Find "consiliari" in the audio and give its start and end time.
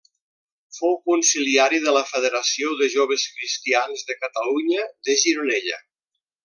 1.09-1.81